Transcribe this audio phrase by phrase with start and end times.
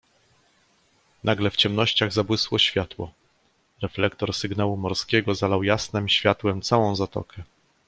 [1.23, 3.11] "Nagle w ciemnościach zabłysło światło;
[3.81, 7.43] reflektor sygnału morskiego zalał jasnem światłem całą zatokę."